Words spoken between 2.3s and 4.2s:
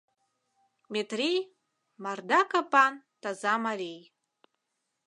капан, таза марий.